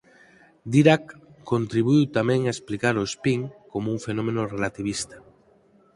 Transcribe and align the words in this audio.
Dirac 0.73 1.03
contribuíu 1.51 2.03
tamén 2.17 2.41
a 2.43 2.51
explicar 2.55 2.95
o 3.01 3.03
spin 3.13 3.41
como 3.71 3.87
un 3.95 3.99
fenómeno 4.07 4.41
relativista. 4.55 5.17